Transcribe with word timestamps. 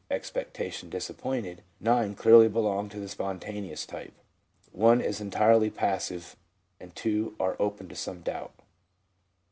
(expectation 0.09 0.89
disappointed), 0.89 1.61
9 1.79 2.15
clearly 2.15 2.47
belong 2.47 2.89
to 2.89 2.99
the 2.99 3.07
spontaneous 3.07 3.85
type, 3.85 4.13
1 4.71 4.99
is 4.99 5.21
entirely 5.21 5.69
passive, 5.69 6.35
and 6.79 6.95
2 6.95 7.35
are 7.39 7.55
open 7.59 7.87
to 7.87 7.93
some 7.93 8.21
doubt. 8.21 8.55